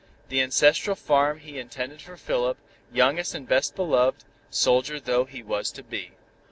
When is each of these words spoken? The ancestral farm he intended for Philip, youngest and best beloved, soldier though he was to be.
The 0.29 0.41
ancestral 0.41 0.95
farm 0.95 1.37
he 1.41 1.59
intended 1.59 2.01
for 2.01 2.17
Philip, 2.17 2.57
youngest 2.91 3.35
and 3.35 3.47
best 3.47 3.75
beloved, 3.75 4.23
soldier 4.49 4.99
though 4.99 5.25
he 5.25 5.43
was 5.43 5.71
to 5.73 5.83
be. 5.83 6.13